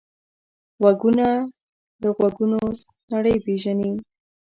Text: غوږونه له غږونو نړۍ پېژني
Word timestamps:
غوږونه 0.81 1.27
له 2.01 2.09
غږونو 2.17 2.59
نړۍ 3.13 3.35
پېژني 3.45 3.91